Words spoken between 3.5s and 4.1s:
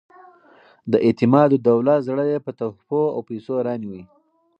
رانیوی.